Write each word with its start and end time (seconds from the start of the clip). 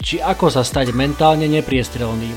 či 0.00 0.18
ako 0.18 0.50
sa 0.50 0.64
stať 0.64 0.96
mentálne 0.96 1.46
nepriestrelným. 1.46 2.34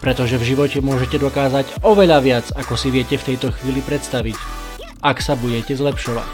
Pretože 0.00 0.38
v 0.38 0.54
živote 0.54 0.78
môžete 0.78 1.18
dokázať 1.18 1.82
oveľa 1.82 2.18
viac, 2.22 2.46
ako 2.54 2.78
si 2.78 2.94
viete 2.94 3.18
v 3.18 3.34
tejto 3.34 3.50
chvíli 3.50 3.82
predstaviť, 3.82 4.38
ak 5.02 5.18
sa 5.18 5.34
budete 5.34 5.74
zlepšovať. 5.74 6.30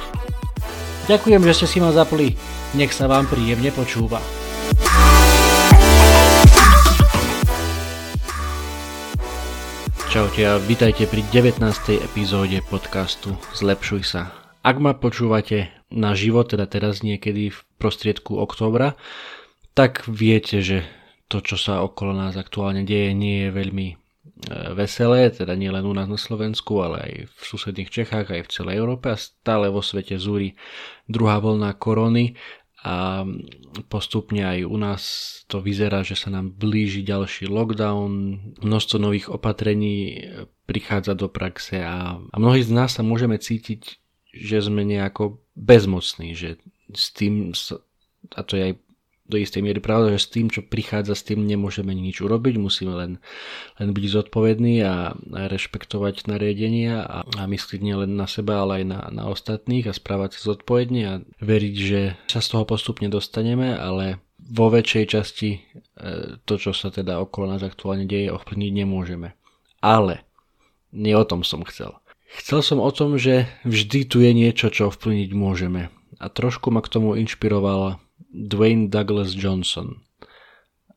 Ďakujem, 1.11 1.43
že 1.49 1.55
ste 1.57 1.67
si 1.67 1.79
ma 1.83 1.91
zapli. 1.91 2.39
Nech 2.79 2.95
sa 2.95 3.11
vám 3.11 3.27
príjemne 3.27 3.75
počúva. 3.75 4.23
Čaute 10.13 10.45
a 10.45 10.61
vítajte 10.61 11.09
pri 11.09 11.25
19. 11.33 11.65
epizóde 12.05 12.61
podcastu 12.69 13.33
Zlepšuj 13.57 14.05
sa. 14.05 14.29
Ak 14.61 14.77
ma 14.77 14.93
počúvate 14.93 15.73
na 15.89 16.13
život, 16.13 16.53
teda 16.53 16.69
teraz 16.69 17.01
niekedy 17.01 17.49
v 17.49 17.59
prostriedku 17.81 18.37
októbra, 18.37 18.93
tak 19.73 20.09
viete, 20.09 20.61
že 20.61 20.85
to, 21.29 21.41
čo 21.41 21.57
sa 21.57 21.81
okolo 21.81 22.13
nás 22.13 22.37
aktuálne 22.37 22.85
deje, 22.85 23.17
nie 23.17 23.49
je 23.49 23.51
veľmi 23.51 23.89
E, 24.43 24.75
veselé, 24.75 25.31
teda 25.31 25.55
nie 25.55 25.71
len 25.71 25.87
u 25.87 25.95
nás 25.95 26.11
na 26.11 26.19
Slovensku, 26.19 26.79
ale 26.83 26.97
aj 26.99 27.13
v 27.31 27.41
susedných 27.43 27.91
Čechách, 27.91 28.31
aj 28.31 28.43
v 28.47 28.53
celej 28.55 28.75
Európe 28.83 29.15
a 29.15 29.19
stále 29.19 29.71
vo 29.71 29.83
svete 29.83 30.19
zúri 30.19 30.59
druhá 31.07 31.39
vlna 31.39 31.75
korony. 31.79 32.35
A 32.83 33.23
postupne 33.87 34.43
aj 34.43 34.67
u 34.67 34.75
nás 34.75 35.03
to 35.47 35.63
vyzerá, 35.63 36.03
že 36.03 36.19
sa 36.19 36.35
nám 36.35 36.51
blíži 36.59 37.07
ďalší 37.07 37.47
lockdown, 37.47 38.11
množstvo 38.59 38.99
nových 38.99 39.31
opatrení 39.31 40.19
prichádza 40.67 41.15
do 41.15 41.31
praxe 41.31 41.79
a, 41.79 42.19
a 42.19 42.37
mnohí 42.43 42.67
z 42.67 42.75
nás 42.75 42.99
sa 42.99 43.07
môžeme 43.07 43.39
cítiť, 43.39 44.03
že 44.35 44.59
sme 44.67 44.83
nejako 44.83 45.39
bezmocní, 45.55 46.35
že 46.35 46.59
s 46.91 47.15
tým, 47.15 47.55
a 48.35 48.41
to 48.43 48.59
je 48.59 48.63
aj 48.71 48.75
do 49.33 49.41
istej 49.41 49.65
miery 49.65 49.81
pravda, 49.81 50.13
že 50.13 50.29
s 50.29 50.33
tým, 50.33 50.53
čo 50.53 50.61
prichádza, 50.61 51.17
s 51.17 51.25
tým 51.25 51.49
nemôžeme 51.49 51.97
nič 51.97 52.21
urobiť, 52.21 52.61
musíme 52.61 52.93
len, 52.93 53.13
len 53.81 53.89
byť 53.97 54.05
zodpovední 54.05 54.85
a, 54.85 55.17
a 55.17 55.41
rešpektovať 55.49 56.29
nariadenia 56.29 57.01
a, 57.01 57.25
a 57.25 57.43
myslieť 57.49 57.81
nielen 57.81 58.13
na 58.13 58.29
seba, 58.29 58.61
ale 58.61 58.83
aj 58.83 58.85
na, 58.85 59.01
na 59.09 59.25
ostatných 59.33 59.89
a 59.89 59.97
správať 59.97 60.37
sa 60.37 60.53
zodpovedne 60.53 61.01
a 61.09 61.15
veriť, 61.41 61.75
že 61.81 62.01
sa 62.29 62.45
z 62.45 62.49
toho 62.53 62.69
postupne 62.69 63.09
dostaneme, 63.09 63.73
ale 63.73 64.21
vo 64.37 64.69
väčšej 64.69 65.05
časti 65.09 65.51
e, 65.57 65.59
to, 66.45 66.55
čo 66.61 66.77
sa 66.77 66.93
teda 66.93 67.17
okolo 67.23 67.57
nás 67.57 67.65
aktuálne 67.65 68.05
deje, 68.05 68.29
ovplyvniť 68.29 68.73
nemôžeme. 68.85 69.33
Ale 69.81 70.27
nie 70.93 71.17
o 71.17 71.25
tom 71.25 71.41
som 71.47 71.65
chcel. 71.65 71.97
Chcel 72.33 72.61
som 72.65 72.79
o 72.81 72.91
tom, 72.93 73.21
že 73.21 73.49
vždy 73.65 74.09
tu 74.09 74.25
je 74.25 74.33
niečo, 74.33 74.73
čo 74.73 74.89
ovplyvniť 74.89 75.31
môžeme. 75.37 75.93
A 76.17 76.27
trošku 76.33 76.73
ma 76.73 76.81
k 76.81 76.93
tomu 76.93 77.17
inšpirovala 77.19 78.01
Dwayne 78.33 78.89
Douglas 78.89 79.37
Johnson. 79.37 80.01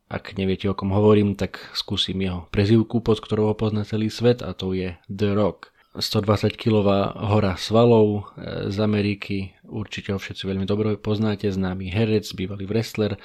Ak 0.08 0.39
neviete, 0.39 0.72
o 0.72 0.78
kom 0.78 0.95
hovorím, 0.95 1.36
tak 1.36 1.59
skúsim 1.75 2.22
jeho 2.23 2.47
prezivku, 2.50 3.03
pod 3.03 3.19
ktorou 3.19 3.52
ho 3.52 3.55
pozná 3.58 3.83
celý 3.83 4.08
svet 4.08 4.39
a 4.39 4.55
to 4.55 4.72
je 4.72 4.95
The 5.11 5.36
Rock. 5.36 5.75
120 5.95 6.59
kilová 6.59 7.16
hora 7.16 7.56
svalov 7.56 8.07
e, 8.35 8.68
z 8.68 8.78
Ameriky, 8.84 9.56
určite 9.63 10.12
ho 10.12 10.19
všetci 10.19 10.44
veľmi 10.44 10.68
dobre 10.68 11.00
poznáte, 11.00 11.47
známy 11.47 11.88
herec, 11.88 12.28
bývalý 12.35 12.68
wrestler 12.68 13.16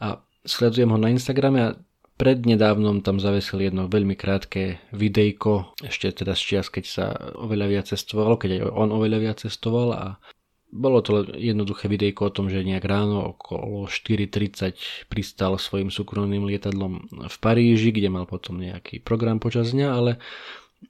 a 0.00 0.24
sledujem 0.48 0.88
ho 0.88 0.96
na 0.96 1.12
Instagrame 1.12 1.60
a 1.60 1.76
prednedávnom 2.16 3.04
tam 3.04 3.20
zavesil 3.20 3.60
jedno 3.60 3.92
veľmi 3.92 4.16
krátke 4.16 4.80
videjko, 4.96 5.76
ešte 5.84 6.24
teda 6.24 6.32
z 6.32 6.42
čias, 6.42 6.66
keď 6.72 6.84
sa 6.88 7.04
oveľa 7.36 7.66
viac 7.68 7.86
cestovalo, 7.92 8.40
keď 8.40 8.50
aj 8.56 8.72
on 8.72 8.88
oveľa 8.94 9.18
viac 9.20 9.38
cestoval 9.44 9.88
a 9.92 10.06
bolo 10.74 10.98
to 11.06 11.22
jednoduché 11.38 11.86
videjko 11.86 12.28
o 12.28 12.34
tom, 12.34 12.46
že 12.50 12.66
nejak 12.66 12.82
ráno 12.82 13.38
okolo 13.38 13.86
4.30 13.86 15.06
pristal 15.06 15.54
svojim 15.54 15.94
súkromným 15.94 16.42
lietadlom 16.42 17.06
v 17.30 17.36
Paríži, 17.38 17.94
kde 17.94 18.10
mal 18.10 18.26
potom 18.26 18.58
nejaký 18.58 18.98
program 18.98 19.38
počas 19.38 19.70
dňa, 19.70 19.88
ale 19.94 20.18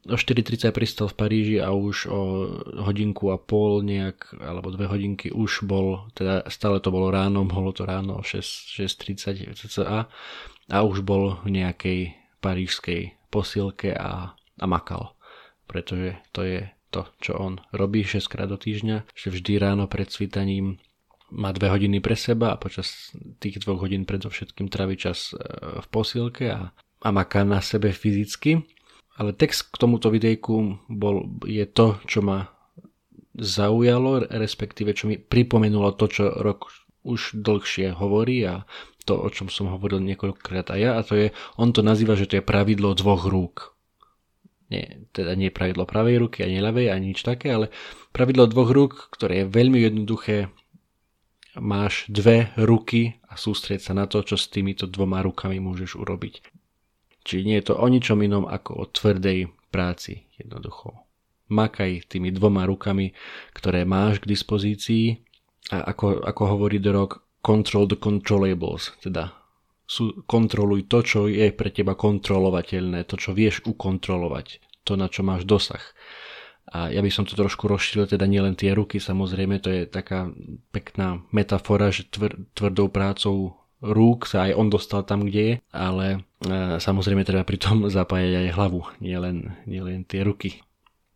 o 0.09 0.17
4.30 0.17 0.73
pristal 0.73 1.07
v 1.13 1.17
Paríži 1.21 1.57
a 1.61 1.71
už 1.77 2.09
o 2.09 2.21
hodinku 2.81 3.29
a 3.31 3.37
pol 3.37 3.85
nejak, 3.85 4.41
alebo 4.41 4.73
dve 4.73 4.89
hodinky 4.89 5.29
už 5.29 5.69
bol, 5.69 6.09
teda 6.17 6.49
stále 6.49 6.81
to 6.81 6.89
bolo 6.89 7.13
ráno, 7.13 7.45
bolo 7.45 7.71
to 7.77 7.85
ráno 7.85 8.19
o 8.19 8.23
6.30 8.25 9.53
cca 9.53 10.09
a 10.73 10.77
už 10.81 11.05
bol 11.05 11.45
v 11.45 11.61
nejakej 11.61 12.01
parížskej 12.41 13.29
posilke 13.29 13.93
a, 13.93 14.33
a 14.33 14.65
makal, 14.65 15.13
pretože 15.69 16.17
to 16.33 16.41
je 16.41 16.65
to, 16.95 17.03
čo 17.19 17.35
on 17.35 17.59
robí 17.75 18.07
6 18.07 18.31
krát 18.31 18.47
do 18.47 18.55
týždňa, 18.55 19.11
že 19.11 19.35
vždy 19.35 19.59
ráno 19.59 19.91
pred 19.91 20.07
svitaním 20.07 20.79
má 21.35 21.51
dve 21.51 21.67
hodiny 21.67 21.99
pre 21.99 22.15
seba 22.15 22.55
a 22.55 22.61
počas 22.61 23.11
tých 23.43 23.59
dvoch 23.67 23.83
hodín 23.83 24.07
predovšetkým 24.07 24.71
traví 24.71 24.95
čas 24.95 25.35
e, 25.35 25.43
v 25.83 25.87
posilke 25.91 26.47
a, 26.55 26.71
a 27.03 27.09
maká 27.11 27.43
na 27.43 27.59
sebe 27.59 27.91
fyzicky. 27.91 28.63
Ale 29.19 29.35
text 29.35 29.75
k 29.75 29.79
tomuto 29.79 30.11
videjku 30.11 30.87
bol, 30.87 31.27
je 31.43 31.67
to, 31.67 31.99
čo 32.07 32.23
ma 32.23 32.55
zaujalo, 33.35 34.31
respektíve 34.31 34.95
čo 34.95 35.11
mi 35.11 35.19
pripomenulo 35.19 35.95
to, 35.99 36.07
čo 36.07 36.25
rok 36.39 36.71
už 37.03 37.43
dlhšie 37.43 37.99
hovorí 37.99 38.47
a 38.47 38.63
to, 39.05 39.19
o 39.21 39.29
čom 39.29 39.53
som 39.53 39.69
hovoril 39.69 40.01
niekoľkokrát 40.01 40.73
aj 40.73 40.81
ja, 40.81 40.91
a 40.97 41.05
to 41.05 41.15
je, 41.19 41.27
on 41.61 41.75
to 41.75 41.85
nazýva, 41.85 42.17
že 42.17 42.31
to 42.31 42.41
je 42.41 42.47
pravidlo 42.47 42.97
dvoch 42.97 43.29
rúk 43.29 43.74
nie, 44.75 45.07
teda 45.15 45.39
nie 45.39 45.55
pravidlo 45.55 45.87
pravej 45.87 46.19
ruky 46.19 46.43
ani 46.43 46.59
ľavej 46.59 46.91
ani 46.91 47.15
nič 47.15 47.23
také, 47.23 47.55
ale 47.55 47.71
pravidlo 48.11 48.51
dvoch 48.51 48.75
rúk, 48.75 48.93
ktoré 49.15 49.47
je 49.47 49.53
veľmi 49.55 49.79
jednoduché. 49.79 50.51
Máš 51.55 52.11
dve 52.11 52.51
ruky 52.59 53.23
a 53.31 53.39
sústrieť 53.39 53.87
sa 53.87 53.93
na 53.95 54.11
to, 54.11 54.27
čo 54.27 54.35
s 54.35 54.51
týmito 54.51 54.91
dvoma 54.91 55.23
rukami 55.23 55.63
môžeš 55.63 55.95
urobiť. 55.95 56.43
Čiže 57.23 57.47
nie 57.47 57.57
je 57.63 57.67
to 57.71 57.79
o 57.79 57.87
ničom 57.87 58.19
inom 58.27 58.45
ako 58.51 58.71
o 58.75 58.85
tvrdej 58.91 59.55
práci 59.71 60.27
jednoducho. 60.35 60.99
Makaj 61.47 62.11
tými 62.11 62.35
dvoma 62.35 62.67
rukami, 62.67 63.15
ktoré 63.55 63.87
máš 63.87 64.19
k 64.19 64.35
dispozícii 64.35 65.23
a 65.71 65.95
ako, 65.95 66.27
ako 66.27 66.43
hovorí 66.59 66.83
The 66.83 66.91
Rock, 66.91 67.23
control 67.45 67.87
the 67.87 68.01
controllables, 68.01 68.91
teda 68.99 69.44
sú, 69.85 70.25
kontroluj 70.25 70.89
to, 70.89 70.99
čo 71.05 71.21
je 71.29 71.53
pre 71.53 71.69
teba 71.69 71.93
kontrolovateľné, 71.97 73.05
to, 73.05 73.21
čo 73.21 73.37
vieš 73.37 73.65
ukontrolovať, 73.69 74.61
to, 74.85 74.97
na 74.97 75.13
čo 75.13 75.21
máš 75.25 75.45
dosah. 75.45 75.83
A 76.75 76.89
ja 76.89 77.05
by 77.05 77.11
som 77.13 77.29
to 77.29 77.37
trošku 77.37 77.69
rozšíril, 77.69 78.09
teda 78.09 78.25
nielen 78.25 78.57
tie 78.57 78.73
ruky, 78.73 78.97
samozrejme, 78.97 79.61
to 79.61 79.69
je 79.69 79.83
taká 79.85 80.33
pekná 80.73 81.21
metafora, 81.29 81.93
že 81.93 82.09
tvr, 82.09 82.35
tvrdou 82.57 82.89
prácou 82.89 83.61
rúk 83.85 84.25
sa 84.25 84.49
aj 84.49 84.53
on 84.57 84.73
dostal 84.73 85.05
tam, 85.05 85.29
kde 85.29 85.43
je, 85.45 85.55
ale 85.77 86.07
e, 86.41 86.81
samozrejme 86.81 87.21
treba 87.29 87.45
pri 87.45 87.61
tom 87.61 87.85
zapájať 88.01 88.49
aj 88.49 88.55
hlavu, 88.57 88.81
nielen, 89.05 89.53
nielen 89.69 90.09
tie 90.09 90.25
ruky. 90.25 90.65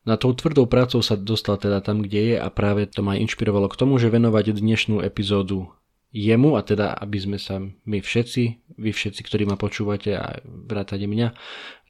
Na 0.04 0.16
tou 0.16 0.32
tvrdou 0.32 0.64
prácou 0.64 1.04
sa 1.04 1.20
dostal 1.20 1.60
teda 1.60 1.84
tam, 1.84 2.00
kde 2.00 2.32
je 2.32 2.36
a 2.40 2.48
práve 2.48 2.88
to 2.88 3.04
ma 3.04 3.20
inšpirovalo 3.20 3.68
k 3.68 3.76
tomu, 3.76 4.00
že 4.00 4.08
venovať 4.08 4.56
dnešnú 4.56 5.04
epizódu 5.04 5.68
jemu 6.12 6.56
a 6.56 6.64
teda 6.64 6.96
aby 6.96 7.18
sme 7.20 7.38
sa 7.40 7.60
my 7.60 7.98
všetci, 8.00 8.42
vy 8.80 8.90
všetci, 8.92 9.20
ktorí 9.24 9.44
ma 9.44 9.60
počúvate 9.60 10.16
a 10.16 10.40
vrátane 10.44 11.04
mňa, 11.04 11.28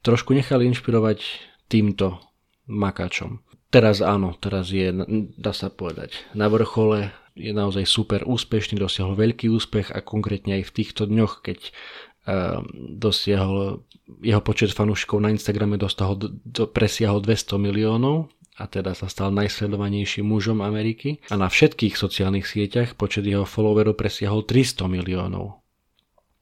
trošku 0.03 0.35
nechali 0.35 0.67
inšpirovať 0.67 1.23
týmto 1.71 2.19
makačom. 2.67 3.39
Teraz 3.69 4.01
áno, 4.01 4.33
teraz 4.41 4.73
je, 4.73 4.89
dá 5.37 5.53
sa 5.53 5.69
povedať, 5.69 6.17
na 6.33 6.49
vrchole, 6.49 7.13
je 7.37 7.53
naozaj 7.53 7.85
super 7.85 8.25
úspešný, 8.25 8.81
dosiahol 8.81 9.13
veľký 9.13 9.47
úspech 9.47 9.93
a 9.93 10.01
konkrétne 10.01 10.57
aj 10.59 10.63
v 10.67 10.75
týchto 10.75 11.05
dňoch, 11.05 11.45
keď 11.45 11.69
uh, 11.69 12.65
dosiahol 12.97 13.85
jeho 14.25 14.41
počet 14.41 14.73
fanúšikov 14.73 15.21
na 15.21 15.29
Instagrame 15.29 15.77
dostal, 15.77 16.17
do, 16.17 16.65
presiahol 16.65 17.21
200 17.21 17.61
miliónov, 17.61 18.33
a 18.59 18.67
teda 18.67 18.91
sa 18.91 19.07
stal 19.07 19.31
najsledovanejším 19.31 20.27
mužom 20.27 20.59
Ameriky 20.59 21.23
a 21.31 21.39
na 21.39 21.47
všetkých 21.47 21.95
sociálnych 21.95 22.43
sieťach 22.43 22.99
počet 22.99 23.23
jeho 23.23 23.47
followerov 23.47 23.95
presiahol 23.95 24.43
300 24.43 24.91
miliónov. 24.91 25.63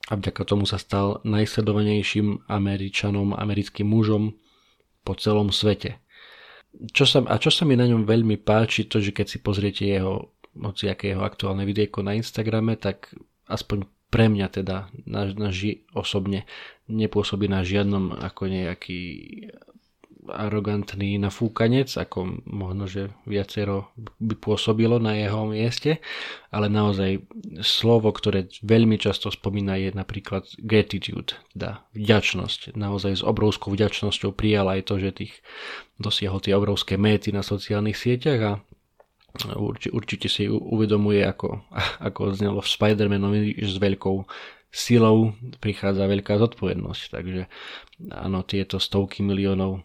A 0.09 0.17
vďaka 0.17 0.41
tomu 0.47 0.65
sa 0.65 0.81
stal 0.81 1.21
najsledovanejším 1.21 2.49
Američanom, 2.49 3.37
americkým 3.37 3.91
mužom 3.91 4.33
po 5.05 5.13
celom 5.13 5.53
svete. 5.53 6.01
Čo 6.89 7.05
sa, 7.05 7.19
a 7.27 7.35
čo 7.37 7.53
sa 7.53 7.63
mi 7.69 7.77
na 7.77 7.85
ňom 7.85 8.07
veľmi 8.07 8.41
páči, 8.41 8.89
to, 8.89 8.97
že 8.97 9.13
keď 9.13 9.25
si 9.27 9.37
pozriete 9.43 9.83
jeho, 9.83 10.33
hoci 10.57 10.89
aké 10.89 11.13
jeho 11.13 11.21
aktuálne 11.21 11.67
videjko 11.67 12.01
na 12.01 12.17
Instagrame, 12.17 12.79
tak 12.79 13.13
aspoň 13.51 13.85
pre 14.07 14.31
mňa 14.31 14.47
teda 14.47 14.87
na, 15.03 15.27
na 15.35 15.49
ži, 15.51 15.83
osobne 15.91 16.47
nepôsobí 16.87 17.51
na 17.51 17.67
žiadnom 17.67 18.15
ako 18.15 18.47
nejaký 18.47 19.01
arogantný 20.29 21.17
nafúkanec, 21.17 21.89
ako 21.95 22.43
možno, 22.45 22.85
že 22.85 23.09
viacero 23.23 23.91
by 24.19 24.35
pôsobilo 24.37 24.99
na 24.99 25.15
jeho 25.15 25.47
mieste, 25.47 26.03
ale 26.51 26.67
naozaj 26.67 27.23
slovo, 27.63 28.11
ktoré 28.11 28.51
veľmi 28.63 28.99
často 28.99 29.31
spomína 29.31 29.79
je 29.79 29.89
napríklad 29.95 30.47
gratitude, 30.59 31.35
teda 31.55 31.83
vďačnosť. 31.95 32.75
Naozaj 32.75 33.19
s 33.19 33.23
obrovskou 33.23 33.73
vďačnosťou 33.73 34.35
prijal 34.35 34.67
aj 34.71 34.81
to, 34.87 34.99
že 34.99 35.19
tých 35.23 35.33
dosiahol 35.97 36.43
tie 36.43 36.53
obrovské 36.53 36.95
méty 36.95 37.33
na 37.33 37.41
sociálnych 37.41 37.97
sieťach 37.97 38.41
a 38.43 38.53
určite, 39.57 39.93
určite 39.93 40.27
si 40.29 40.49
uvedomuje, 40.49 41.21
ako, 41.25 41.61
ako 42.07 42.21
znelo 42.33 42.59
v 42.63 42.71
Spider-Manovi, 42.71 43.57
že 43.59 43.75
s 43.75 43.79
veľkou 43.79 44.15
silou 44.71 45.33
prichádza 45.63 46.05
veľká 46.05 46.37
zodpovednosť. 46.37 47.01
Takže 47.09 47.43
áno, 48.13 48.43
tieto 48.43 48.77
stovky 48.77 49.23
miliónov 49.23 49.83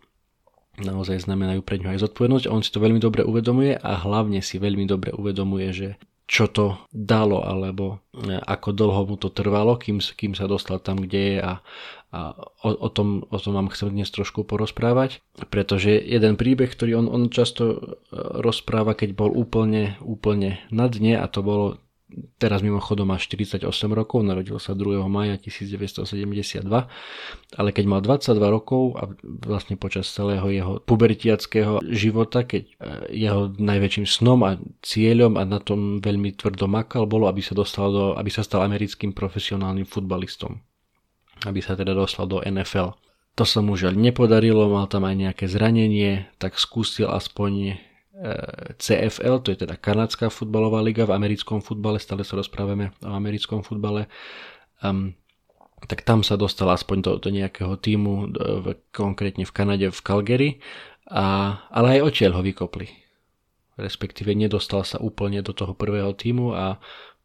naozaj 0.81 1.29
znamenajú 1.29 1.61
pre 1.61 1.77
ňu 1.77 1.93
aj 1.93 2.09
zodpovednosť. 2.09 2.49
On 2.49 2.65
si 2.65 2.73
to 2.73 2.81
veľmi 2.81 3.01
dobre 3.03 3.27
uvedomuje 3.27 3.77
a 3.77 3.93
hlavne 4.01 4.41
si 4.41 4.57
veľmi 4.57 4.89
dobre 4.89 5.13
uvedomuje, 5.13 5.69
že 5.73 5.89
čo 6.33 6.49
to 6.49 6.81
dalo, 6.89 7.45
alebo 7.45 8.01
e, 8.17 8.41
ako 8.41 8.73
dlho 8.73 9.03
mu 9.05 9.17
to 9.21 9.29
trvalo, 9.29 9.77
kým, 9.77 10.01
kým 10.01 10.33
sa 10.33 10.49
dostal 10.49 10.81
tam, 10.81 10.97
kde 11.05 11.21
je 11.21 11.37
a, 11.45 11.61
a 12.09 12.21
o, 12.65 12.69
o, 12.73 12.89
tom, 12.89 13.29
o 13.29 13.37
tom 13.37 13.53
vám 13.53 13.69
chcem 13.69 13.93
dnes 13.93 14.09
trošku 14.09 14.49
porozprávať, 14.49 15.21
pretože 15.53 15.93
jeden 15.93 16.41
príbeh, 16.41 16.73
ktorý 16.73 17.05
on, 17.05 17.07
on 17.13 17.29
často 17.29 17.65
e, 17.69 17.77
rozpráva, 18.17 18.97
keď 18.97 19.13
bol 19.13 19.29
úplne, 19.29 20.01
úplne 20.01 20.57
na 20.73 20.89
dne 20.89 21.21
a 21.21 21.29
to 21.29 21.45
bolo 21.45 21.77
teraz 22.37 22.61
mimochodom 22.61 23.09
má 23.09 23.17
48 23.17 23.65
rokov, 23.93 24.23
narodil 24.25 24.57
sa 24.59 24.73
2. 24.73 25.05
maja 25.07 25.39
1972, 25.39 26.65
ale 27.57 27.69
keď 27.71 27.85
mal 27.87 28.01
22 28.01 28.39
rokov 28.49 28.83
a 28.99 29.11
vlastne 29.23 29.77
počas 29.77 30.09
celého 30.11 30.45
jeho 30.51 30.73
pubertiackého 30.83 31.85
života, 31.89 32.43
keď 32.43 32.63
e, 32.65 32.73
jeho 33.17 33.53
najväčším 33.57 34.07
snom 34.07 34.41
a 34.45 34.57
cieľom 34.83 35.41
a 35.41 35.43
na 35.47 35.59
tom 35.59 35.99
veľmi 36.01 36.35
tvrdo 36.37 36.67
makal 36.67 37.07
bolo, 37.07 37.29
aby 37.29 37.41
sa, 37.41 37.53
dostal 37.53 37.93
do, 37.93 38.05
aby 38.17 38.29
sa 38.29 38.43
stal 38.43 38.65
americkým 38.65 39.15
profesionálnym 39.15 39.85
futbalistom. 39.85 40.61
Aby 41.45 41.61
sa 41.61 41.75
teda 41.75 41.93
dostal 41.93 42.31
do 42.31 42.43
NFL. 42.43 42.95
To 43.41 43.45
sa 43.49 43.65
mu 43.65 43.75
žiaľ 43.81 43.97
nepodarilo, 43.97 44.69
mal 44.69 44.87
tam 44.93 45.09
aj 45.09 45.17
nejaké 45.17 45.45
zranenie, 45.49 46.29
tak 46.37 46.61
skúsil 46.61 47.09
aspoň 47.09 47.81
CFL, 48.77 49.41
to 49.41 49.57
je 49.57 49.65
teda 49.65 49.81
kanadská 49.81 50.29
futbalová 50.29 50.85
liga 50.85 51.09
v 51.09 51.17
americkom 51.17 51.65
futbale, 51.65 51.97
stále 51.97 52.29
sa 52.29 52.37
rozprávame 52.37 52.93
o 53.01 53.09
americkom 53.09 53.65
futbale, 53.65 54.05
um, 54.85 55.17
tak 55.89 56.05
tam 56.05 56.21
sa 56.21 56.37
dostal 56.37 56.69
aspoň 56.71 56.99
do, 57.01 57.13
do 57.19 57.29
nejakého 57.33 57.75
týmu, 57.81 58.29
do, 58.31 58.41
v, 58.63 58.67
konkrétne 58.93 59.49
v 59.49 59.53
Kanade, 59.57 59.89
v 59.89 60.01
Calgary, 60.05 60.51
a, 61.09 61.57
ale 61.73 61.99
aj 61.99 62.13
odtiaľ 62.13 62.39
ho 62.39 62.43
vykopli. 62.45 62.93
Respektíve 63.81 64.37
nedostal 64.37 64.85
sa 64.85 65.01
úplne 65.01 65.41
do 65.41 65.57
toho 65.57 65.73
prvého 65.73 66.13
týmu 66.13 66.53
a 66.53 66.77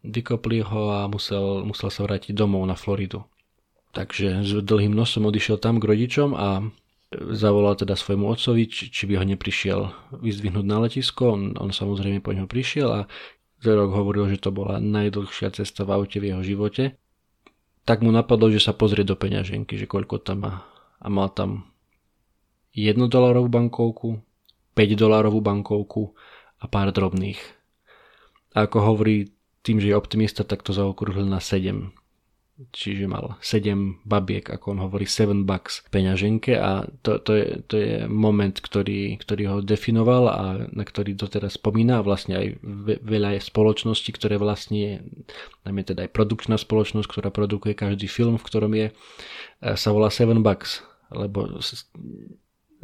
vykopli 0.07 0.63
ho 0.63 1.03
a 1.03 1.05
musel, 1.11 1.67
musel 1.67 1.91
sa 1.91 2.07
vrátiť 2.07 2.31
domov 2.31 2.63
na 2.63 2.79
Floridu. 2.79 3.27
Takže 3.91 4.47
s 4.47 4.51
dlhým 4.63 4.95
nosom 4.95 5.27
odišiel 5.27 5.59
tam 5.59 5.83
k 5.83 5.87
rodičom 5.91 6.31
a 6.31 6.63
zavolal 7.11 7.79
teda 7.79 7.95
svojmu 7.95 8.27
otcovi, 8.27 8.67
či, 8.67 8.91
či 8.91 9.07
by 9.07 9.23
ho 9.23 9.25
neprišiel 9.25 9.79
vyzdvihnúť 10.19 10.65
na 10.67 10.83
letisko. 10.83 11.33
On, 11.33 11.41
on 11.55 11.71
samozrejme 11.71 12.19
po 12.19 12.35
ňo 12.35 12.49
prišiel 12.49 12.89
a 12.91 13.01
rok 13.63 13.91
hovoril, 13.95 14.29
že 14.29 14.43
to 14.43 14.51
bola 14.51 14.77
najdlhšia 14.77 15.55
cesta 15.55 15.87
v 15.87 15.93
aute 15.95 16.19
v 16.19 16.35
jeho 16.35 16.43
živote. 16.43 16.99
Tak 17.87 18.03
mu 18.03 18.11
napadlo, 18.11 18.51
že 18.51 18.59
sa 18.59 18.75
pozrie 18.75 19.07
do 19.07 19.15
peňaženky, 19.15 19.79
že 19.79 19.87
koľko 19.87 20.19
tam 20.19 20.43
má. 20.43 20.53
A 20.99 21.07
mal 21.07 21.31
tam 21.31 21.71
1 22.75 22.99
dolarovú 23.07 23.47
bankovku, 23.47 24.19
5 24.75 24.99
dolarovú 24.99 25.39
bankovku 25.39 26.11
a 26.59 26.67
pár 26.67 26.91
drobných. 26.91 27.39
A 28.53 28.67
ako 28.67 28.77
hovorí 28.83 29.31
tým, 29.63 29.79
že 29.79 29.89
je 29.89 29.95
optimista, 29.95 30.43
tak 30.43 30.61
to 30.61 30.75
zaokrúhlil 30.75 31.25
na 31.25 31.39
7 31.39 31.96
čiže 32.73 33.05
mal 33.05 33.37
7 33.45 34.01
babiek, 34.01 34.41
ako 34.41 34.65
on 34.73 34.79
hovorí, 34.89 35.05
7 35.05 35.45
bucks 35.45 35.85
v 35.85 35.89
peňaženke 35.93 36.57
a 36.57 36.89
to, 37.05 37.21
to, 37.21 37.31
je, 37.37 37.47
to 37.69 37.75
je 37.77 37.93
moment, 38.09 38.57
ktorý, 38.57 39.21
ktorý 39.21 39.43
ho 39.45 39.57
definoval 39.61 40.23
a 40.29 40.43
na 40.73 40.83
ktorý 40.83 41.13
doteraz 41.13 41.61
spomína 41.61 42.01
vlastne 42.01 42.33
aj 42.37 42.47
veľa 43.05 43.37
je 43.37 43.41
spoločností, 43.45 44.09
ktoré 44.17 44.41
vlastne, 44.41 45.05
najmä 45.69 45.85
teda 45.85 46.09
aj 46.09 46.11
produkčná 46.17 46.57
spoločnosť, 46.57 47.05
ktorá 47.05 47.29
produkuje 47.29 47.77
každý 47.77 48.09
film, 48.09 48.41
v 48.41 48.47
ktorom 48.49 48.73
je, 48.73 48.87
sa 49.61 49.89
volá 49.93 50.09
7 50.09 50.41
bucks, 50.41 50.81
lebo 51.13 51.61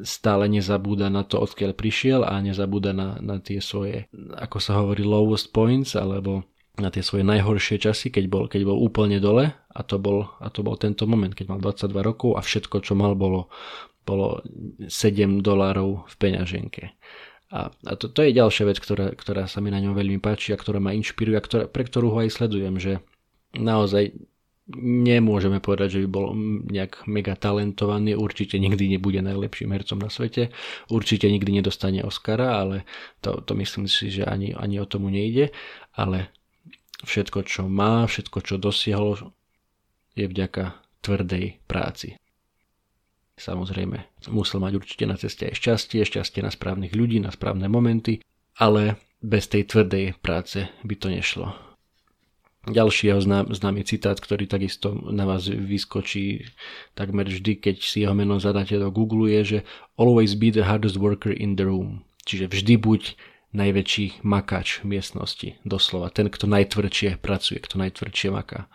stále 0.01 0.49
nezabúda 0.49 1.09
na 1.09 1.21
to, 1.21 1.37
odkiaľ 1.41 1.77
prišiel 1.77 2.21
a 2.25 2.41
nezabúda 2.41 2.93
na, 2.93 3.21
na 3.21 3.37
tie 3.37 3.61
svoje, 3.61 4.09
ako 4.37 4.57
sa 4.57 4.81
hovorí, 4.81 5.05
lowest 5.05 5.53
points, 5.53 5.93
alebo 5.93 6.45
na 6.81 6.89
tie 6.89 7.05
svoje 7.05 7.21
najhoršie 7.21 7.77
časy, 7.77 8.09
keď 8.09 8.25
bol, 8.29 8.43
keď 8.49 8.65
bol 8.65 8.81
úplne 8.81 9.21
dole 9.21 9.53
a 9.53 9.81
to, 9.85 10.01
bol, 10.01 10.25
a 10.41 10.49
to 10.49 10.65
bol 10.65 10.73
tento 10.73 11.05
moment, 11.05 11.29
keď 11.29 11.53
mal 11.53 11.59
22 11.61 12.01
rokov 12.01 12.31
a 12.33 12.41
všetko, 12.41 12.81
čo 12.81 12.97
mal, 12.97 13.13
bolo, 13.13 13.53
bolo 14.01 14.41
7 14.81 14.89
dolárov 15.45 16.09
v 16.09 16.15
peňaženke. 16.17 16.83
A, 17.53 17.69
a 17.69 17.91
to, 17.93 18.09
to 18.09 18.25
je 18.25 18.33
ďalšia 18.33 18.65
vec, 18.65 18.81
ktorá, 18.81 19.13
ktorá 19.13 19.45
sa 19.45 19.61
mi 19.61 19.69
na 19.69 19.77
ňom 19.77 19.93
veľmi 19.93 20.17
páči 20.17 20.49
a 20.49 20.57
ktorá 20.57 20.81
ma 20.81 20.97
inšpiruje 20.97 21.37
a 21.37 21.45
ktorá, 21.45 21.63
pre 21.69 21.85
ktorú 21.85 22.09
ho 22.09 22.25
aj 22.25 22.33
sledujem, 22.33 22.81
že 22.81 23.05
naozaj 23.53 24.17
nemôžeme 24.81 25.61
povedať, 25.61 25.99
že 25.99 26.01
by 26.07 26.09
bol 26.09 26.33
nejak 26.73 27.05
mega 27.05 27.37
talentovaný, 27.37 28.17
určite 28.17 28.57
nikdy 28.57 28.97
nebude 28.97 29.21
najlepším 29.21 29.75
hercom 29.75 29.99
na 30.01 30.09
svete, 30.09 30.49
určite 30.89 31.29
nikdy 31.29 31.61
nedostane 31.61 32.01
Oscara, 32.01 32.63
ale 32.63 32.87
to, 33.21 33.43
to 33.45 33.53
myslím 33.59 33.85
si, 33.85 34.09
že 34.09 34.25
ani, 34.25 34.55
ani 34.55 34.81
o 34.81 34.87
tomu 34.89 35.13
nejde, 35.13 35.51
ale 35.93 36.33
Všetko, 37.03 37.43
čo 37.43 37.67
má, 37.67 38.07
všetko, 38.07 38.37
čo 38.41 38.55
dosiahol, 38.55 39.31
je 40.15 40.25
vďaka 40.25 40.79
tvrdej 41.03 41.59
práci. 41.67 42.15
Samozrejme, 43.33 44.29
musel 44.29 44.61
mať 44.61 44.73
určite 44.77 45.05
na 45.09 45.17
ceste 45.17 45.49
aj 45.49 45.57
šťastie, 45.57 46.05
šťastie 46.05 46.41
na 46.45 46.53
správnych 46.53 46.93
ľudí, 46.93 47.19
na 47.19 47.33
správne 47.33 47.65
momenty, 47.67 48.21
ale 48.61 49.01
bez 49.19 49.49
tej 49.49 49.67
tvrdej 49.67 50.15
práce 50.21 50.69
by 50.85 50.95
to 50.95 51.07
nešlo. 51.09 51.51
Ďalší 52.63 53.11
jeho 53.11 53.19
znám, 53.19 53.51
známy 53.51 53.83
citát, 53.83 54.15
ktorý 54.15 54.47
takisto 54.47 54.95
na 54.95 55.27
vás 55.27 55.51
vyskočí 55.51 56.47
takmer 56.95 57.27
vždy, 57.27 57.59
keď 57.59 57.75
si 57.83 58.07
jeho 58.07 58.15
meno 58.15 58.39
zadáte 58.39 58.79
do 58.79 58.87
Google, 58.87 59.27
je, 59.27 59.41
že 59.43 59.59
always 59.99 60.39
be 60.39 60.47
the 60.47 60.63
hardest 60.63 60.95
worker 60.95 61.35
in 61.35 61.59
the 61.59 61.67
room. 61.67 62.07
Čiže 62.23 62.47
vždy 62.47 62.79
buď 62.79 63.01
najväčší 63.53 64.25
makač 64.25 64.81
miestnosti, 64.81 65.61
doslova. 65.63 66.09
Ten, 66.09 66.27
kto 66.29 66.49
najtvrdšie 66.49 67.21
pracuje, 67.21 67.61
kto 67.61 67.77
najtvrdšie 67.79 68.29
maká. 68.33 68.67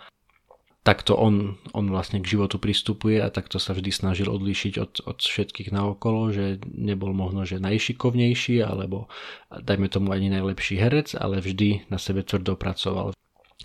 Takto 0.86 1.20
on, 1.20 1.60
on 1.76 1.90
vlastne 1.92 2.22
k 2.22 2.30
životu 2.38 2.56
pristupuje 2.56 3.20
a 3.20 3.28
takto 3.28 3.60
sa 3.60 3.76
vždy 3.76 3.92
snažil 3.92 4.30
odlíšiť 4.32 4.74
od, 4.80 4.92
od 5.04 5.18
všetkých 5.20 5.68
naokolo, 5.68 6.32
že 6.32 6.64
nebol 6.64 7.12
možno, 7.12 7.44
že 7.44 7.60
najšikovnejší, 7.60 8.64
alebo 8.64 9.12
dajme 9.52 9.92
tomu 9.92 10.16
ani 10.16 10.32
najlepší 10.32 10.80
herec, 10.80 11.12
ale 11.12 11.44
vždy 11.44 11.92
na 11.92 12.00
sebe 12.00 12.24
tvrdo 12.24 12.56
pracoval. 12.56 13.12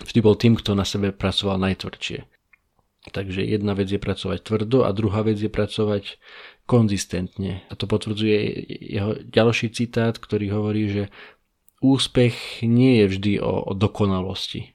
Vždy 0.04 0.20
bol 0.20 0.36
tým, 0.36 0.60
kto 0.60 0.76
na 0.76 0.84
sebe 0.84 1.16
pracoval 1.16 1.62
najtvrdšie. 1.64 2.28
Takže 3.04 3.44
jedna 3.44 3.76
vec 3.76 3.92
je 3.92 4.00
pracovať 4.00 4.40
tvrdo 4.48 4.88
a 4.88 4.96
druhá 4.96 5.28
vec 5.28 5.36
je 5.36 5.52
pracovať 5.52 6.20
konzistentne. 6.64 7.64
A 7.68 7.74
to 7.76 7.86
potvrdzuje 7.86 8.38
jeho 8.68 9.20
ďalší 9.24 9.72
citát, 9.76 10.16
ktorý 10.16 10.52
hovorí, 10.56 10.84
že 10.90 11.04
úspech 11.84 12.64
nie 12.64 13.04
je 13.04 13.06
vždy 13.12 13.34
o, 13.44 13.68
o 13.68 13.72
dokonalosti. 13.76 14.72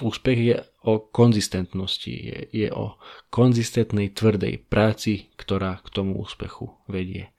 Úspech 0.00 0.38
je 0.38 0.56
o 0.84 1.00
konzistentnosti, 1.00 2.12
je, 2.12 2.38
je 2.52 2.68
o 2.68 3.00
konzistentnej 3.32 4.12
tvrdej 4.12 4.60
práci, 4.68 5.32
ktorá 5.40 5.80
k 5.80 5.88
tomu 5.88 6.20
úspechu 6.20 6.72
vedie. 6.84 7.32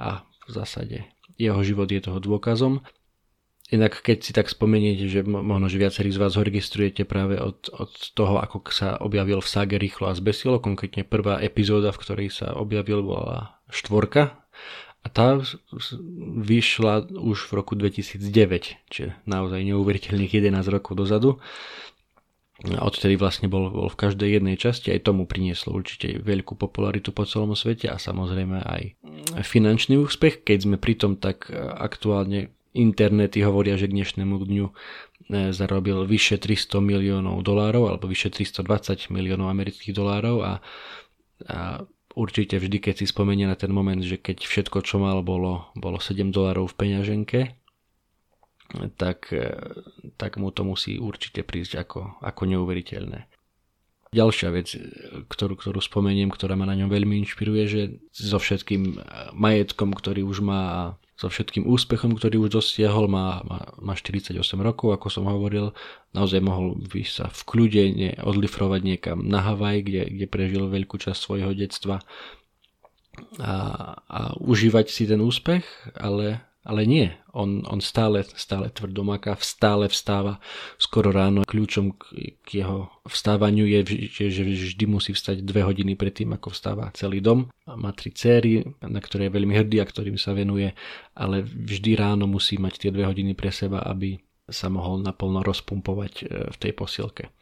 A 0.00 0.24
v 0.48 0.50
zásade 0.52 1.04
jeho 1.38 1.60
život 1.62 1.88
je 1.88 2.00
toho 2.00 2.18
dôkazom. 2.18 2.82
Inak 3.68 4.00
keď 4.00 4.18
si 4.24 4.32
tak 4.32 4.48
spomeniete, 4.48 5.04
že 5.12 5.20
možno, 5.28 5.68
že 5.68 5.76
viacerí 5.76 6.08
z 6.08 6.16
vás 6.16 6.40
ho 6.40 6.42
registrujete 6.42 7.04
práve 7.04 7.36
od, 7.36 7.68
od 7.68 7.92
toho, 8.16 8.40
ako 8.40 8.72
sa 8.72 8.96
objavil 8.96 9.44
v 9.44 9.48
ságe 9.48 9.76
Rýchlo 9.76 10.08
a 10.08 10.16
zbesilo, 10.16 10.56
konkrétne 10.56 11.04
prvá 11.04 11.36
epizóda, 11.44 11.92
v 11.92 12.00
ktorej 12.00 12.28
sa 12.32 12.56
objavil, 12.56 13.04
bola 13.04 13.60
štvorka 13.68 14.40
a 15.04 15.06
tá 15.12 15.36
vyšla 16.48 17.12
už 17.12 17.48
v 17.48 17.52
roku 17.52 17.76
2009, 17.76 18.88
čiže 18.88 19.12
naozaj 19.28 19.60
neuveriteľných 19.60 20.32
11 20.32 20.64
rokov 20.72 20.96
dozadu. 20.96 21.36
A 22.66 22.82
odtedy 22.82 23.14
vlastne 23.14 23.46
bol, 23.46 23.70
bol 23.70 23.86
v 23.86 24.00
každej 24.00 24.42
jednej 24.42 24.58
časti, 24.58 24.90
aj 24.90 25.06
tomu 25.06 25.30
prinieslo 25.30 25.78
určite 25.78 26.18
veľkú 26.18 26.58
popularitu 26.58 27.14
po 27.14 27.22
celom 27.22 27.54
svete 27.54 27.86
a 27.86 28.02
samozrejme 28.02 28.58
aj 28.58 28.82
finančný 29.46 29.94
úspech. 29.94 30.42
Keď 30.42 30.58
sme 30.66 30.76
pri 30.80 30.98
tom, 30.98 31.14
tak 31.14 31.46
aktuálne 31.54 32.50
internety 32.76 33.40
hovoria, 33.44 33.78
že 33.80 33.88
k 33.88 33.96
dnešnému 33.96 34.34
dňu 34.44 34.66
zarobil 35.52 36.08
vyše 36.08 36.40
300 36.40 36.80
miliónov 36.80 37.44
dolárov 37.44 37.92
alebo 37.92 38.08
vyše 38.08 38.32
320 38.32 39.12
miliónov 39.12 39.52
amerických 39.52 39.92
dolárov 39.92 40.36
a, 40.40 40.52
a 41.48 41.84
určite 42.16 42.56
vždy, 42.56 42.80
keď 42.80 43.04
si 43.04 43.06
spomenie 43.06 43.44
na 43.44 43.54
ten 43.54 43.68
moment, 43.68 44.00
že 44.00 44.16
keď 44.16 44.48
všetko, 44.48 44.80
čo 44.82 44.96
mal, 44.96 45.20
bolo, 45.20 45.68
bolo 45.76 46.00
7 46.00 46.32
dolárov 46.32 46.72
v 46.72 46.78
peňaženke, 46.80 47.40
tak, 48.96 49.32
e, 49.32 49.48
tak 50.16 50.36
mu 50.36 50.52
to 50.52 50.64
musí 50.64 51.00
určite 51.00 51.44
prísť 51.44 51.84
ako, 51.84 52.00
ako 52.20 52.42
neuveriteľné. 52.48 53.28
Ďalšia 54.08 54.48
vec, 54.48 54.72
ktorú, 55.28 55.60
ktorú 55.60 55.84
spomeniem, 55.84 56.32
ktorá 56.32 56.56
ma 56.56 56.64
na 56.64 56.72
ňom 56.72 56.88
veľmi 56.88 57.20
inšpiruje, 57.28 57.64
že 57.68 57.80
so 58.16 58.40
všetkým 58.40 58.96
majetkom, 59.36 59.92
ktorý 59.92 60.24
už 60.24 60.40
má 60.40 60.96
so 61.18 61.26
všetkým 61.26 61.66
úspechom, 61.66 62.14
ktorý 62.14 62.46
už 62.46 62.62
dosiahol, 62.62 63.10
má, 63.10 63.42
má, 63.42 63.74
má 63.82 63.92
48 63.98 64.38
rokov, 64.62 64.94
ako 64.94 65.10
som 65.10 65.26
hovoril, 65.26 65.74
naozaj 66.14 66.38
mohol 66.38 66.78
by 66.78 67.02
sa 67.02 67.26
v 67.26 67.40
kľude 67.42 67.82
odlifrovať 68.22 68.80
niekam 68.86 69.26
na 69.26 69.42
Havaj, 69.42 69.82
kde, 69.82 70.02
kde 70.14 70.26
prežil 70.30 70.70
veľkú 70.70 70.94
časť 70.94 71.18
svojho 71.18 71.50
detstva 71.58 71.98
a, 73.42 73.54
a 73.98 74.20
užívať 74.38 74.86
si 74.94 75.10
ten 75.10 75.18
úspech, 75.18 75.66
ale 75.98 76.47
ale 76.68 76.84
nie, 76.84 77.08
on, 77.32 77.64
on 77.64 77.80
stále, 77.80 78.28
stále 78.36 78.68
tvrdo 78.68 79.00
maká, 79.00 79.32
stále 79.40 79.88
vstáva 79.88 80.36
skoro 80.76 81.08
ráno. 81.08 81.48
Kľúčom 81.48 81.96
k, 81.96 82.36
k 82.44 82.48
jeho 82.60 82.92
vstávaniu 83.08 83.64
je, 83.64 83.80
že, 84.12 84.28
že 84.28 84.42
vždy 84.44 84.84
musí 84.84 85.16
vstať 85.16 85.48
dve 85.48 85.64
hodiny 85.64 85.96
predtým, 85.96 86.28
ako 86.36 86.52
vstáva 86.52 86.92
celý 86.92 87.24
dom. 87.24 87.48
Má 87.64 87.96
tri 87.96 88.12
céry, 88.12 88.68
na 88.84 89.00
ktoré 89.00 89.32
je 89.32 89.36
veľmi 89.40 89.56
hrdý 89.56 89.80
a 89.80 89.88
ktorým 89.88 90.20
sa 90.20 90.36
venuje, 90.36 90.76
ale 91.16 91.40
vždy 91.40 91.96
ráno 91.96 92.28
musí 92.28 92.60
mať 92.60 92.84
tie 92.84 92.90
dve 92.92 93.08
hodiny 93.08 93.32
pre 93.32 93.48
seba, 93.48 93.80
aby 93.88 94.20
sa 94.44 94.68
mohol 94.68 95.00
naplno 95.00 95.40
rozpumpovať 95.40 96.12
e, 96.20 96.24
v 96.52 96.56
tej 96.60 96.72
posilke 96.76 97.32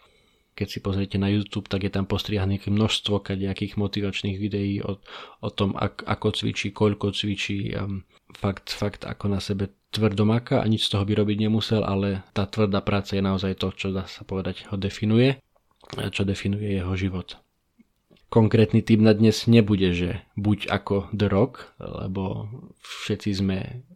keď 0.56 0.68
si 0.72 0.80
pozriete 0.80 1.20
na 1.20 1.28
YouTube, 1.28 1.68
tak 1.68 1.84
je 1.84 1.92
tam 1.92 2.08
postrihané 2.08 2.56
množstvo 2.56 3.20
kadejakých 3.20 3.76
motivačných 3.76 4.40
videí 4.40 4.80
o, 4.80 4.96
o 5.44 5.48
tom, 5.52 5.76
ak, 5.76 6.00
ako 6.08 6.32
cvičí, 6.32 6.72
koľko 6.72 7.12
cvičí, 7.12 7.76
um, 7.76 8.00
fakt, 8.36 8.68
fakt 8.68 9.02
ako 9.08 9.32
na 9.32 9.40
sebe 9.40 9.72
tvrdo 9.90 10.28
maká 10.28 10.60
a 10.60 10.68
nič 10.68 10.86
z 10.86 10.92
toho 10.92 11.08
by 11.08 11.16
robiť 11.16 11.48
nemusel, 11.48 11.80
ale 11.80 12.20
tá 12.36 12.44
tvrdá 12.44 12.84
práca 12.84 13.16
je 13.16 13.24
naozaj 13.24 13.56
to, 13.56 13.72
čo 13.72 13.88
dá 13.96 14.04
sa 14.04 14.28
povedať 14.28 14.68
ho 14.68 14.76
definuje, 14.76 15.40
čo 16.12 16.22
definuje 16.28 16.76
jeho 16.76 16.92
život. 16.92 17.40
Konkrétny 18.28 18.82
tým 18.82 19.06
na 19.06 19.14
dnes 19.14 19.46
nebude, 19.46 19.94
že 19.94 20.20
buď 20.34 20.68
ako 20.68 21.08
The 21.14 21.30
Rock, 21.30 21.72
lebo 21.78 22.50
všetci 22.82 23.30
sme 23.38 23.86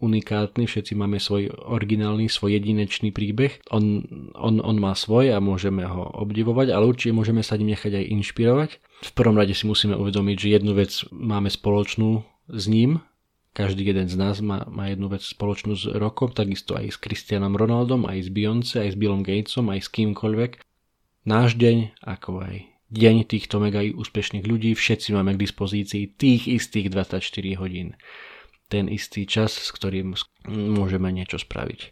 unikátny, 0.00 0.64
všetci 0.64 0.96
máme 0.96 1.20
svoj 1.20 1.52
originálny, 1.52 2.30
svoj 2.30 2.56
jedinečný 2.56 3.12
príbeh. 3.12 3.60
On, 3.68 4.00
on, 4.32 4.62
on 4.64 4.76
má 4.80 4.96
svoj 4.96 5.36
a 5.36 5.44
môžeme 5.44 5.84
ho 5.84 6.08
obdivovať, 6.16 6.72
ale 6.72 6.88
určite 6.88 7.12
môžeme 7.12 7.44
sa 7.44 7.60
ním 7.60 7.76
nechať 7.76 8.00
aj 8.00 8.04
inšpirovať. 8.08 8.70
V 8.80 9.12
prvom 9.12 9.36
rade 9.36 9.52
si 9.52 9.68
musíme 9.68 9.98
uvedomiť, 9.98 10.36
že 10.40 10.54
jednu 10.56 10.72
vec 10.72 11.04
máme 11.12 11.52
spoločnú 11.52 12.24
s 12.48 12.64
ním, 12.70 13.04
každý 13.50 13.82
jeden 13.82 14.06
z 14.06 14.14
nás 14.14 14.38
má, 14.38 14.62
má 14.70 14.90
jednu 14.90 15.10
vec 15.10 15.26
spoločnú 15.26 15.74
s 15.74 15.86
rokom, 15.90 16.30
takisto 16.30 16.78
aj 16.78 16.94
s 16.94 16.98
Cristianom 17.02 17.58
Ronaldom, 17.58 18.06
aj 18.06 18.26
s 18.26 18.28
Beyoncé, 18.30 18.86
aj 18.86 18.94
s 18.94 18.96
Billom 18.96 19.26
Gatesom, 19.26 19.66
aj 19.74 19.80
s 19.84 19.88
kýmkoľvek. 19.90 20.62
Náš 21.26 21.58
deň, 21.58 22.00
ako 22.00 22.46
aj 22.46 22.56
deň 22.90 23.16
týchto 23.26 23.58
mega 23.58 23.82
úspešných 23.82 24.46
ľudí, 24.46 24.74
všetci 24.74 25.14
máme 25.14 25.34
k 25.34 25.42
dispozícii 25.46 26.14
tých 26.14 26.46
istých 26.46 26.90
24 26.94 27.22
hodín 27.58 27.98
ten 28.70 28.86
istý 28.86 29.26
čas, 29.26 29.50
s 29.50 29.74
ktorým 29.74 30.14
môžeme 30.46 31.10
niečo 31.10 31.42
spraviť. 31.42 31.90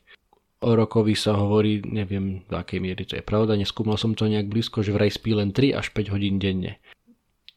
O 0.62 0.74
rokovi 0.74 1.18
sa 1.18 1.34
hovorí, 1.38 1.82
neviem 1.82 2.46
do 2.46 2.54
akej 2.58 2.78
miery 2.82 3.02
to 3.06 3.18
je 3.18 3.22
pravda, 3.22 3.58
neskúmal 3.58 3.98
som 3.98 4.14
to 4.14 4.30
nejak 4.30 4.50
blízko, 4.50 4.82
že 4.82 4.94
vraj 4.94 5.10
spí 5.10 5.34
len 5.34 5.50
3 5.50 5.74
až 5.74 5.90
5 5.90 6.14
hodín 6.14 6.38
denne. 6.38 6.78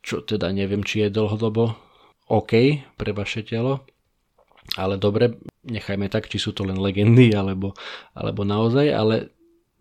Čo 0.01 0.25
teda 0.25 0.49
neviem, 0.49 0.81
či 0.81 1.05
je 1.05 1.13
dlhodobo 1.13 1.77
OK 2.29 2.81
pre 2.97 3.11
vaše 3.13 3.45
telo, 3.45 3.85
ale 4.79 4.95
dobre, 4.95 5.39
nechajme 5.67 6.07
tak, 6.07 6.31
či 6.31 6.39
sú 6.39 6.55
to 6.55 6.63
len 6.63 6.79
legendy 6.79 7.31
alebo, 7.35 7.75
alebo 8.15 8.47
naozaj, 8.47 8.87
ale 8.91 9.15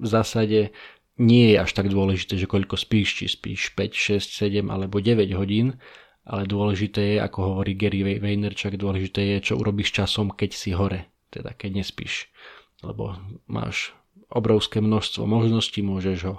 v 0.00 0.06
zásade 0.06 0.74
nie 1.20 1.52
je 1.52 1.56
až 1.60 1.70
tak 1.76 1.92
dôležité, 1.92 2.40
že 2.40 2.48
koľko 2.48 2.80
spíš, 2.80 3.22
či 3.22 3.24
spíš 3.28 3.76
5, 3.76 3.92
6, 3.92 4.64
7 4.64 4.72
alebo 4.72 4.98
9 4.98 5.28
hodín, 5.36 5.76
ale 6.24 6.48
dôležité 6.48 7.16
je, 7.16 7.18
ako 7.20 7.38
hovorí 7.54 7.76
Gary 7.76 8.02
Vaynerchuk, 8.18 8.80
dôležité 8.80 9.36
je, 9.36 9.52
čo 9.52 9.60
urobíš 9.60 9.92
časom, 9.92 10.32
keď 10.32 10.50
si 10.56 10.72
hore, 10.72 11.12
teda 11.28 11.52
keď 11.52 11.84
nespíš. 11.84 12.32
Lebo 12.80 13.20
máš 13.44 13.92
obrovské 14.32 14.80
množstvo 14.80 15.28
možností, 15.28 15.84
môžeš 15.84 16.18
ho 16.24 16.36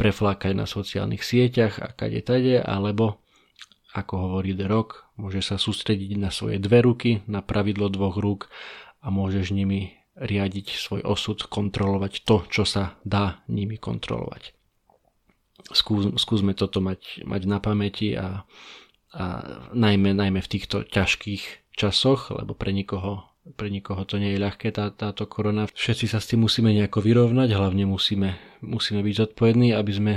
preflákať 0.00 0.52
na 0.56 0.64
sociálnych 0.64 1.24
sieťach 1.24 1.80
a 1.80 1.92
kade 1.92 2.20
tade, 2.24 2.60
alebo 2.60 3.20
ako 3.96 4.14
hovorí 4.30 4.52
The 4.52 4.68
Rock, 4.68 5.05
môžeš 5.16 5.44
sa 5.52 5.56
sústrediť 5.56 6.16
na 6.20 6.32
svoje 6.32 6.60
dve 6.60 6.84
ruky, 6.84 7.24
na 7.28 7.40
pravidlo 7.40 7.88
dvoch 7.92 8.16
rúk 8.16 8.48
a 9.00 9.12
môžeš 9.12 9.52
nimi 9.52 9.96
riadiť 10.16 10.80
svoj 10.80 11.04
osud, 11.04 11.44
kontrolovať 11.44 12.24
to, 12.24 12.44
čo 12.48 12.64
sa 12.64 12.96
dá 13.04 13.44
nimi 13.52 13.76
kontrolovať. 13.76 14.56
Skús, 15.76 16.08
skúsme 16.16 16.56
toto 16.56 16.80
mať, 16.80 17.26
mať 17.26 17.42
na 17.44 17.58
pamäti 17.60 18.16
a 18.16 18.48
a 19.16 19.24
najmä, 19.72 20.12
najmä 20.12 20.44
v 20.44 20.52
týchto 20.52 20.84
ťažkých 20.84 21.72
časoch, 21.72 22.36
lebo 22.36 22.52
pre 22.52 22.76
nikoho, 22.76 23.24
pre 23.56 23.72
nikoho 23.72 24.04
to 24.04 24.20
nie 24.20 24.36
je 24.36 24.42
ľahké 24.44 24.68
tá, 24.76 24.92
táto 24.92 25.24
korona. 25.24 25.70
Všetci 25.72 26.06
sa 26.12 26.20
s 26.20 26.28
tým 26.28 26.44
musíme 26.44 26.68
nejako 26.68 27.00
vyrovnať, 27.00 27.48
hlavne 27.56 27.88
musíme, 27.88 28.36
musíme 28.60 29.00
byť 29.00 29.14
zodpovední, 29.16 29.72
aby 29.72 29.92
sme 29.92 30.14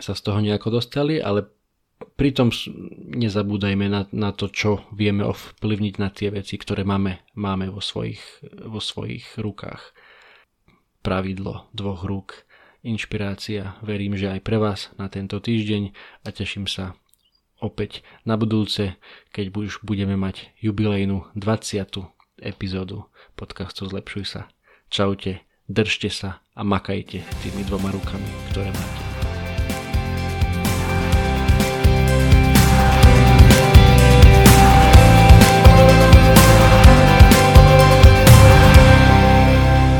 sa 0.00 0.16
z 0.16 0.20
toho 0.24 0.40
nejako 0.40 0.80
dostali, 0.80 1.20
ale 1.20 1.44
pritom 1.98 2.50
nezabúdajme 3.14 3.86
na, 3.90 4.06
na 4.14 4.30
to, 4.30 4.50
čo 4.50 4.86
vieme 4.94 5.26
ovplyvniť 5.26 5.94
na 5.98 6.08
tie 6.10 6.30
veci, 6.30 6.58
ktoré 6.58 6.86
máme, 6.86 7.26
máme 7.34 7.70
vo, 7.70 7.82
svojich, 7.82 8.22
vo 8.66 8.78
svojich 8.78 9.38
rukách. 9.38 9.94
Pravidlo 11.02 11.70
dvoch 11.74 12.02
rúk, 12.06 12.46
inšpirácia, 12.82 13.78
verím, 13.82 14.14
že 14.14 14.30
aj 14.30 14.40
pre 14.42 14.58
vás 14.58 14.90
na 14.98 15.10
tento 15.10 15.38
týždeň 15.38 15.94
a 16.26 16.28
teším 16.30 16.70
sa 16.70 16.94
opäť 17.58 18.06
na 18.22 18.38
budúce, 18.38 18.98
keď 19.34 19.54
už 19.54 19.82
budeme 19.82 20.14
mať 20.14 20.54
jubilejnú 20.62 21.26
20. 21.34 22.06
epizódu 22.42 23.10
podcastu 23.34 23.90
Zlepšuj 23.90 24.24
sa. 24.26 24.42
Čaute, 24.88 25.42
držte 25.66 26.08
sa 26.08 26.40
a 26.54 26.62
makajte 26.62 27.26
tými 27.42 27.66
dvoma 27.66 27.90
rukami, 27.90 28.30
ktoré 28.54 28.70
máte. 28.70 29.17